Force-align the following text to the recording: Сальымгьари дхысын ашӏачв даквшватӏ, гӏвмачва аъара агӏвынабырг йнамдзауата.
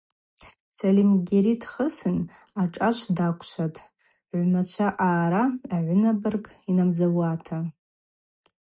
Сальымгьари 0.75 1.53
дхысын 1.61 2.17
ашӏачв 2.61 3.07
даквшватӏ, 3.17 3.85
гӏвмачва 4.29 4.87
аъара 5.07 5.43
агӏвынабырг 5.75 6.45
йнамдзауата. 6.69 7.57